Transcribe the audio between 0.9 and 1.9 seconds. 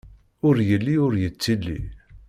ur yettili!